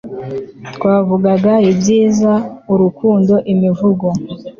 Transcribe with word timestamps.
twavugaga 0.75 1.53
ibyiza, 1.69 2.31
urukundo, 2.73 3.33
imivugo 3.53 4.07